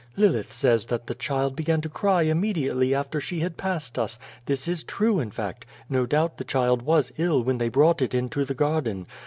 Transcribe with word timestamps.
Xilith 0.17 0.51
says 0.51 0.87
that 0.87 1.05
the 1.05 1.13
child 1.13 1.55
began 1.55 1.79
to 1.81 1.87
cry 1.87 2.23
immediately 2.23 2.95
after 2.95 3.19
she 3.21 3.41
had 3.41 3.55
passed 3.55 3.99
us. 3.99 4.17
This 4.47 4.67
is 4.67 4.83
true 4.83 5.19
in 5.19 5.29
fact. 5.29 5.67
No 5.89 6.07
doubt 6.07 6.39
the 6.39 6.43
child 6.43 6.81
was 6.81 7.11
ill 7.19 7.43
when 7.43 7.59
they 7.59 7.69
brought 7.69 8.01
it 8.01 8.15
into 8.15 8.43
the 8.43 8.55
garden. 8.55 9.05